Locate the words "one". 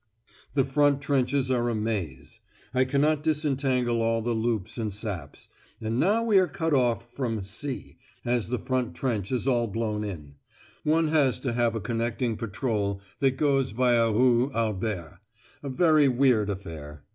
10.83-11.09